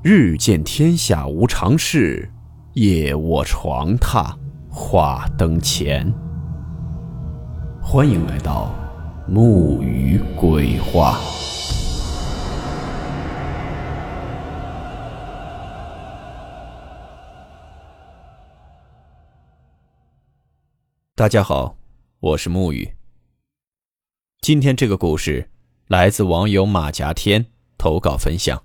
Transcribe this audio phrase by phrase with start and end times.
[0.00, 2.30] 日见天下无常事，
[2.74, 4.32] 夜卧床榻
[4.70, 6.08] 话灯前。
[7.82, 8.72] 欢迎来到
[9.26, 11.18] 木鱼鬼话。
[21.16, 21.76] 大家好，
[22.20, 22.88] 我是木鱼。
[24.40, 25.50] 今天这个故事
[25.88, 28.62] 来自网友马甲天投稿分享。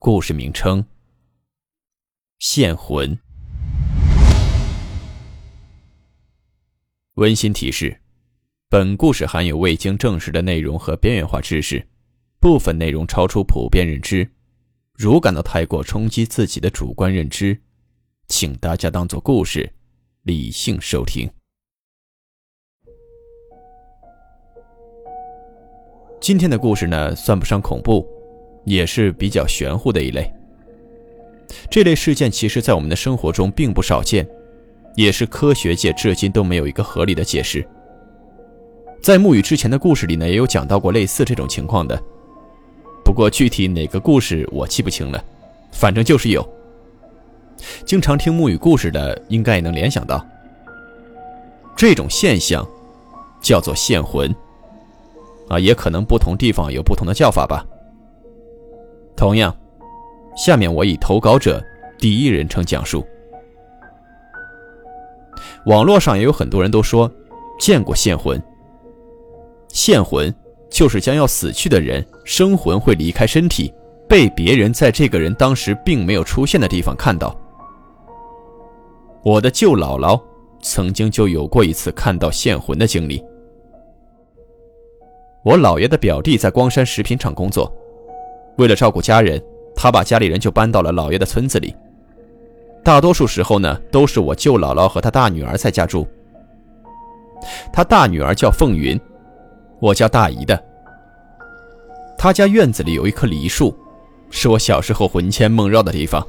[0.00, 0.84] 故事名称：
[2.38, 3.18] 现魂。
[7.14, 8.00] 温馨提示：
[8.68, 11.84] 本故事含有未经证实的内容和边缘化知识，
[12.38, 14.30] 部分内容超出普遍认知。
[14.94, 17.60] 如感到太过冲击自己的主观认知，
[18.28, 19.74] 请大家当做故事，
[20.22, 21.28] 理性收听。
[26.20, 28.08] 今天的故事呢，算不上恐怖。
[28.68, 30.30] 也是比较玄乎的一类。
[31.70, 34.26] 这类事件其实，在我们的生活中并不少见，
[34.94, 37.66] 也是科学界至今都没有一个合理的解释。
[39.00, 41.98] 在沐雨之前的故事里呢，也有讲到过类似这种情况的，
[43.04, 45.24] 不过具体哪个故事我记不清了，
[45.72, 46.46] 反正就是有。
[47.84, 50.24] 经常听沐雨故事的，应该也能联想到，
[51.76, 52.66] 这种现象
[53.40, 54.34] 叫做现魂，
[55.48, 57.64] 啊，也可能不同地方有不同的叫法吧。
[59.18, 59.52] 同样，
[60.36, 61.60] 下面我以投稿者
[61.98, 63.04] 第一人称讲述。
[65.66, 67.10] 网络上也有很多人都说
[67.58, 68.40] 见过现魂。
[69.66, 70.32] 现魂
[70.70, 73.74] 就是将要死去的人生魂会离开身体，
[74.08, 77.36] 被别人在这个人当时并没有出现的地方看到。
[79.24, 80.22] 我的舅姥姥
[80.62, 83.20] 曾经就有过一次看到现魂的经历。
[85.42, 87.68] 我姥爷的表弟在光山食品厂工作。
[88.58, 89.40] 为了照顾家人，
[89.74, 91.74] 他把家里人就搬到了姥爷的村子里。
[92.84, 96.06] 大多数时候呢，都是我舅姥姥和他大女儿在家住。
[97.72, 99.00] 他大女儿叫凤云，
[99.78, 100.60] 我叫大姨的。
[102.18, 103.76] 他家院子里有一棵梨树，
[104.28, 106.26] 是我小时候魂牵梦绕的地方。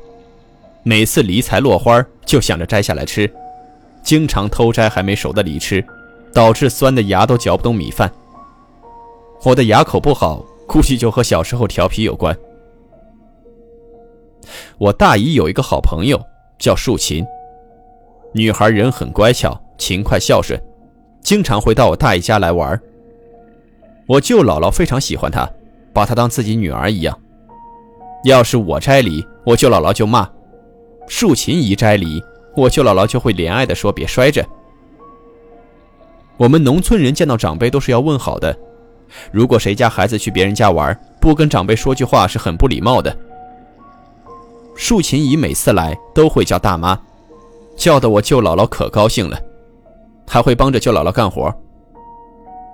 [0.83, 3.31] 每次梨才落花，就想着摘下来吃，
[4.03, 5.83] 经常偷摘还没熟的梨吃，
[6.31, 8.11] 导致酸的牙都嚼不动米饭。
[9.43, 10.45] 我的牙口不好。
[10.69, 12.37] 估计就和小时候调皮有关。
[14.77, 16.21] 我大姨有一个好朋友
[16.59, 17.25] 叫树琴，
[18.33, 20.61] 女孩人很乖巧、勤快、孝顺，
[21.21, 22.79] 经常会到我大姨家来玩。
[24.07, 25.49] 我舅姥姥非常喜欢她，
[25.91, 27.19] 把她当自己女儿一样。
[28.23, 30.23] 要是我摘梨，我舅姥姥就骂；
[31.07, 32.21] 树琴一摘梨，
[32.55, 34.45] 我舅姥姥就会怜爱的说：“别摔着。”
[36.37, 38.55] 我们农村人见到长辈都是要问好的。
[39.31, 43.15] 如果谁家孩子去别人家玩，不跟长辈说句话是很不礼貌的。
[44.75, 46.97] 树琴姨每次来都会叫大妈，
[47.75, 49.37] 叫得我舅姥姥可高兴了，
[50.27, 51.53] 还会帮着舅姥姥干活。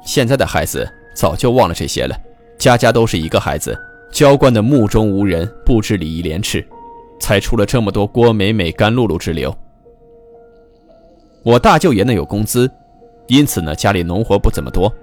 [0.06, 2.16] 现在的孩子早就忘了这些了，
[2.60, 3.76] 家家都是一个孩子，
[4.12, 6.64] 娇惯的目中无人，不知礼义廉耻，
[7.20, 9.56] 才出了这么多郭美美、甘露露之流。
[11.44, 12.70] 我大舅爷呢有工资，
[13.28, 14.94] 因此呢家里农活不怎么多。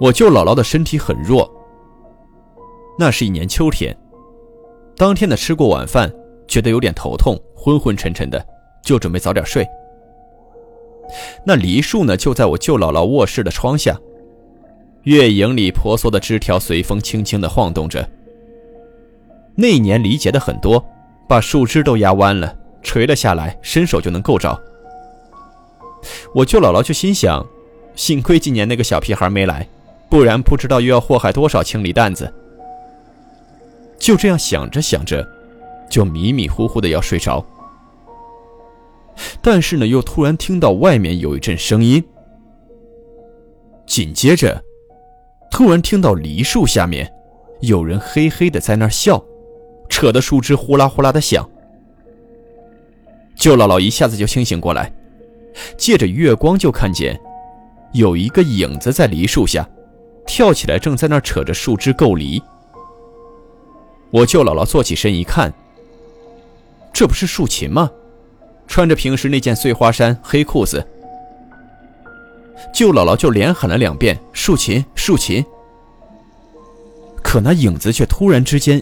[0.00, 1.48] 我舅姥姥的身体很弱。
[2.98, 3.94] 那是一年秋天，
[4.96, 6.10] 当天的吃过晚饭，
[6.48, 8.42] 觉得有点头痛，昏昏沉沉的，
[8.82, 9.66] 就准备早点睡。
[11.44, 13.98] 那梨树呢，就在我舅姥姥卧室的窗下，
[15.02, 18.08] 月影里婆娑的枝条随风轻轻的晃动着。
[19.54, 20.82] 那一年梨结的很多，
[21.28, 24.58] 把树枝都压弯了，垂了下来，伸手就能够着。
[26.34, 27.46] 我舅姥姥就心想，
[27.94, 29.68] 幸亏今年那个小屁孩没来。
[30.10, 32.30] 不然不知道又要祸害多少青梨蛋子。
[33.98, 35.26] 就这样想着想着，
[35.88, 37.44] 就迷迷糊糊的要睡着。
[39.40, 42.02] 但是呢，又突然听到外面有一阵声音。
[43.86, 44.62] 紧接着，
[45.50, 47.12] 突然听到梨树下面
[47.60, 49.22] 有人嘿嘿的在那儿笑，
[49.88, 51.48] 扯的树枝呼啦呼啦的响。
[53.36, 54.92] 舅姥姥一下子就清醒过来，
[55.76, 57.20] 借着月光就看见
[57.92, 59.68] 有一个影子在梨树下。
[60.30, 62.40] 跳起来，正在那扯着树枝够梨。
[64.12, 65.52] 我舅姥姥坐起身一看，
[66.92, 67.90] 这不是竖琴吗？
[68.68, 70.86] 穿着平时那件碎花衫、黑裤子。
[72.72, 75.44] 舅姥姥就连喊了两遍“竖琴，竖琴”，
[77.24, 78.80] 可那影子却突然之间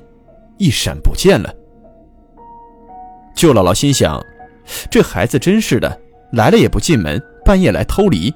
[0.59, 1.51] 一闪不见了。
[3.35, 4.23] 舅姥姥心想：
[4.91, 5.99] 这孩子真是的，
[6.33, 8.35] 来了也不进门，半夜来偷梨，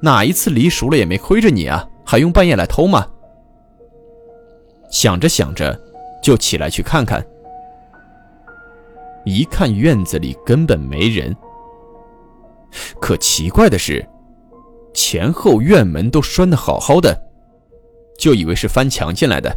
[0.00, 1.88] 哪一次梨熟了也没亏着你啊？
[2.06, 3.06] 还用半夜来偷吗？
[4.88, 5.78] 想着想着，
[6.22, 7.26] 就起来去看看。
[9.24, 11.34] 一看院子里根本没人，
[13.00, 14.06] 可奇怪的是，
[14.94, 17.20] 前后院门都拴得好好的，
[18.16, 19.54] 就以为是翻墙进来的。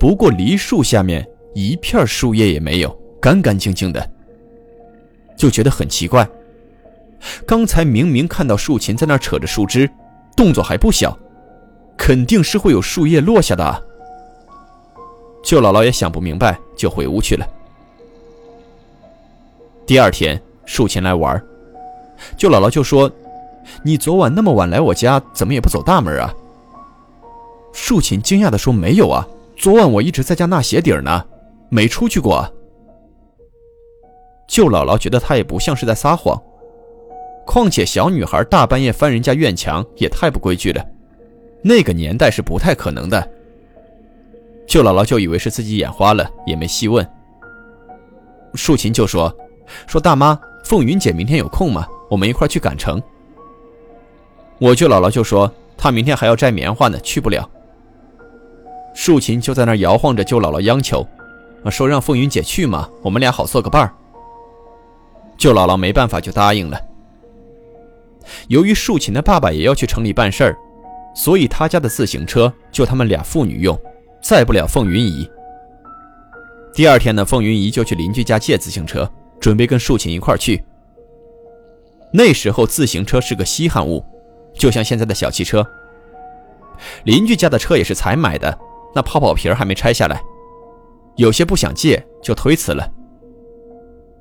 [0.00, 1.24] 不过梨树下面
[1.54, 2.90] 一片树叶也没有，
[3.20, 4.10] 干干净净的，
[5.36, 6.28] 就觉得很奇怪。
[7.46, 9.88] 刚才明明看到树琴在那扯着树枝，
[10.36, 11.16] 动作还不小，
[11.96, 13.84] 肯定是会有树叶落下的。
[15.42, 17.46] 舅姥姥也想不明白，就回屋去了。
[19.84, 21.42] 第二天，树琴来玩，
[22.36, 23.10] 舅姥姥就说
[23.82, 26.32] ：“你昨晚那么晚来我家，怎么也不走大门啊？”
[27.74, 29.26] 树琴惊讶地说：“没有啊，
[29.56, 31.24] 昨晚我一直在家纳鞋底呢，
[31.68, 32.48] 没出去过。”
[34.46, 36.40] 舅姥姥觉得他也不像是在撒谎。
[37.44, 40.84] 况且小女孩大半夜翻人家院墙也太不规矩了，
[41.62, 43.30] 那个年代是不太可能的。
[44.66, 47.06] 舅姥姥就以为是自己眼花了，也没细问。
[48.54, 49.34] 竖琴就说
[49.86, 51.86] ：“说大妈，凤云姐明天有空吗？
[52.08, 53.02] 我们一块去赶城。”
[54.58, 57.48] 我舅姥姥就说：“她明天还要摘棉花呢，去不了。”
[58.94, 61.06] 竖琴就在那摇晃着舅姥姥央求
[61.70, 63.92] ：“说让凤云姐去嘛，我们俩好做个伴儿。”
[65.36, 66.80] 舅姥姥没办法，就答应了。
[68.48, 70.56] 由于竖琴的爸爸也要去城里办事儿，
[71.14, 73.78] 所以他家的自行车就他们俩父女用，
[74.22, 75.28] 载不了凤云姨。
[76.74, 79.08] 第二天呢，凤云姨就去邻居家借自行车，
[79.38, 80.64] 准备跟竖琴一块儿去。
[82.12, 84.04] 那时候自行车是个稀罕物，
[84.54, 85.66] 就像现在的小汽车。
[87.04, 88.58] 邻居家的车也是才买的，
[88.94, 90.20] 那泡泡皮还没拆下来，
[91.16, 92.90] 有些不想借，就推辞了。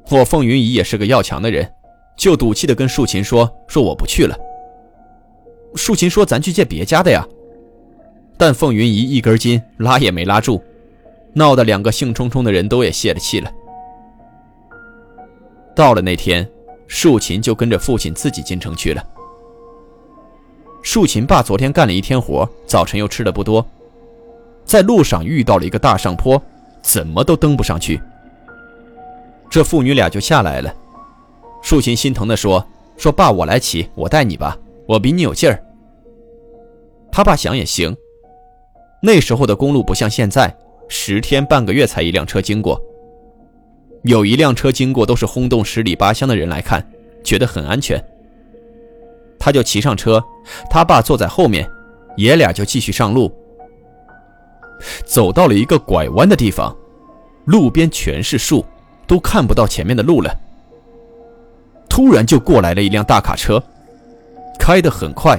[0.09, 1.71] 我凤云姨也是个要强的人。
[2.15, 4.37] 就赌气的跟树琴说：“说我不去了。”
[5.75, 7.25] 树琴说：“咱去借别家的呀。”
[8.37, 10.61] 但凤云姨一根筋，拉也没拉住，
[11.33, 13.51] 闹得两个兴冲冲的人都也泄了气了。
[15.75, 16.47] 到了那天，
[16.87, 19.03] 竖琴就跟着父亲自己进城去了。
[20.81, 23.65] 竖琴爸昨天干了一天活，早晨又吃的不多，
[24.65, 26.41] 在路上遇到了一个大上坡，
[26.81, 28.01] 怎么都登不上去。
[29.49, 30.73] 这父女俩就下来了。
[31.61, 32.65] 竖琴心疼地说
[32.97, 35.63] ：“说爸，我来骑，我带你吧，我比你有劲儿。”
[37.11, 37.95] 他爸想也行。
[39.01, 40.55] 那时候的公路不像现在，
[40.87, 42.81] 十天半个月才一辆车经过。
[44.03, 46.85] 有一辆车经过，都是轰动十里八乡的人来看，
[47.23, 48.03] 觉得很安全。
[49.37, 50.23] 他就骑上车，
[50.69, 51.69] 他爸坐在后面，
[52.17, 53.31] 爷俩就继续上路。
[55.05, 56.75] 走到了一个拐弯的地方，
[57.45, 58.65] 路边全是树，
[59.05, 60.35] 都看不到前面的路了。
[61.91, 63.61] 突然就过来了一辆大卡车，
[64.57, 65.37] 开得很快。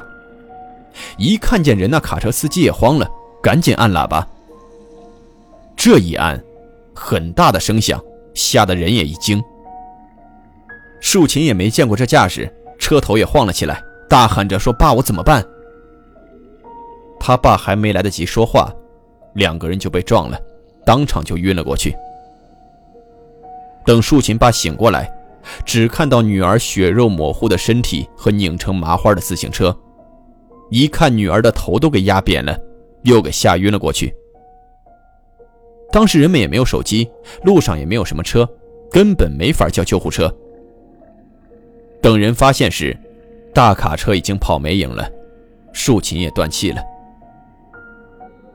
[1.16, 3.08] 一看见人，那卡车司机也慌了，
[3.42, 4.28] 赶紧按喇叭。
[5.74, 6.38] 这一按，
[6.94, 7.98] 很大的声响，
[8.34, 9.42] 吓得人也一惊。
[11.00, 15.42] 竖琴也没见过这架势，车头也晃了起来，大喊着说：“爸，我怎么办？”
[17.18, 18.70] 他爸还没来得及说话，
[19.32, 20.38] 两个人就被撞了，
[20.84, 21.96] 当场就晕了过去。
[23.86, 25.10] 等竖琴爸醒过来。
[25.64, 29.76] 只看到女儿血肉模糊的身体和拧成麻花的自行车，
[30.70, 32.58] 一看女儿的头都给压扁了，
[33.02, 34.14] 又给吓晕了过去。
[35.90, 37.10] 当时人们也没有手机，
[37.44, 38.48] 路上也没有什么车，
[38.90, 40.34] 根本没法叫救护车。
[42.00, 42.96] 等人发现时，
[43.54, 45.08] 大卡车已经跑没影了，
[45.72, 46.82] 竖琴也断气了。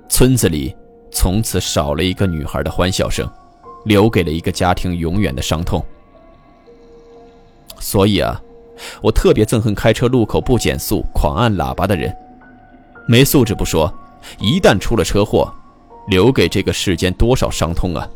[0.10, 0.75] 村子里
[1.12, 3.29] 从此少了一个女孩的欢笑声，
[3.86, 5.86] 留给了一个家庭永远的伤痛。
[7.79, 8.41] 所以啊，
[9.01, 12.15] 我特别憎恨开车路口不减速、狂按喇叭的人，
[13.07, 13.93] 没素质不说，
[14.39, 15.53] 一旦出了车祸，
[16.07, 18.10] 留给这个世间多少伤痛啊！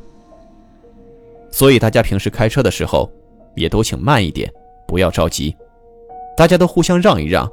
[1.51, 3.10] 所以大家平时开车的时候，
[3.56, 4.51] 也都请慢一点，
[4.88, 5.56] 不要着急，
[6.36, 7.50] 大家都互相让一让，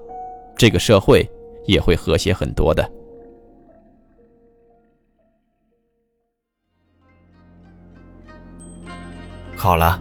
[0.56, 1.28] 这个社会
[1.66, 2.88] 也会和谐很多的。
[9.56, 10.00] 好了。